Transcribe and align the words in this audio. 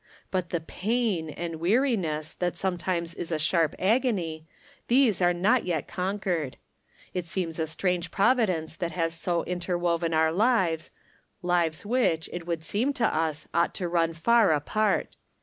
But 0.31 0.49
the 0.49 0.61
pain 0.61 1.29
and 1.29 1.57
weariness, 1.59 2.33
that 2.33 2.55
some 2.55 2.75
times 2.79 3.13
is 3.13 3.31
a 3.31 3.37
sharp 3.37 3.75
agony, 3.77 4.47
these 4.87 5.21
are 5.21 5.31
not 5.31 5.63
yet 5.63 5.87
con 5.87 6.17
quered. 6.17 6.55
It 7.13 7.27
seems 7.27 7.59
a 7.59 7.67
strange 7.67 8.09
providence 8.09 8.75
that 8.77 8.93
has 8.93 9.13
so 9.13 9.43
interwoven 9.43 10.11
our 10.11 10.31
lives— 10.31 10.89
olives 11.43 11.85
which, 11.85 12.31
it 12.33 12.47
would 12.47 12.63
seem 12.63 12.93
to 12.93 13.05
us, 13.05 13.47
ought 13.53 13.75
to 13.75 13.87
run 13.87 14.13
far 14.15 14.51
apart. 14.53 15.17